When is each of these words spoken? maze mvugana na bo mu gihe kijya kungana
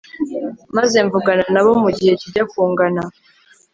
maze 0.77 0.97
mvugana 1.05 1.43
na 1.53 1.61
bo 1.65 1.71
mu 1.83 1.89
gihe 1.97 2.11
kijya 2.21 2.43
kungana 2.51 3.03